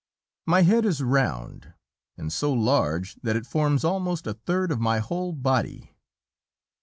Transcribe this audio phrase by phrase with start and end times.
[0.47, 1.75] My head is round,
[2.17, 5.91] and so large that it forms almost a third of my whole body.